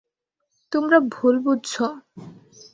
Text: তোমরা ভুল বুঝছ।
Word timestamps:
তোমরা 0.71 0.97
ভুল 1.13 1.35
বুঝছ। 1.39 1.71